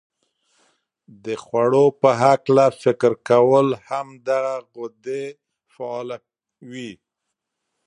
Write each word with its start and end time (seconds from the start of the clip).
د 1.23 1.25
خوړو 1.43 1.85
په 2.01 2.09
هلکه 2.21 2.63
فکر 2.83 3.11
کول 3.29 3.67
هم 3.87 4.07
دغه 4.27 4.55
غدې 4.75 5.25
فعالوي. 5.73 6.91